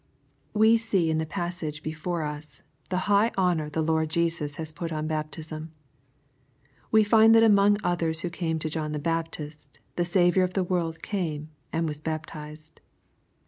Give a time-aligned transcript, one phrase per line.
[0.55, 4.91] We see in the passage before us^ the high honor {he Lord Jesvs has put
[4.91, 5.73] on baptism.
[6.89, 10.63] We find that among others who came to John the Baptist^ the Saviour of the
[10.63, 12.81] world came, and was" baptized.'